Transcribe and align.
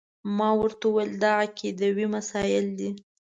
ما 0.37 0.49
ورته 0.59 0.83
وویل 0.89 1.11
دا 1.23 1.31
عقیدوي 1.43 2.05
مسایل 2.15 2.65
دي. 2.79 2.89